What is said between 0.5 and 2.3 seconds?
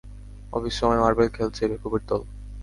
Office সময়ে marble খেলছে, বেকুবের দল!